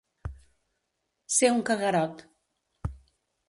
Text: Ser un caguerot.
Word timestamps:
Ser 1.35 1.51
un 1.59 1.63
caguerot. 1.69 2.27